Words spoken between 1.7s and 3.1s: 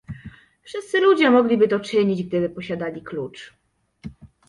czynić, gdyby posiadali